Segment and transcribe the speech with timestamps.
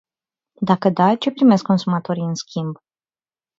[0.59, 2.77] Dacă da, ce primesc consumatorii în schimb?